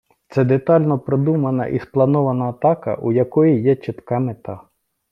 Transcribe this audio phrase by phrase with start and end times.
[0.27, 4.61] Це детально продумана і спланована атака, у якої є чітка мета.